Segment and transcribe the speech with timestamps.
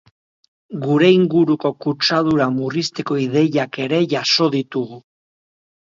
[0.85, 5.03] Gure inguruko kutsadura murrizteko ideiak ere jaso ditugu.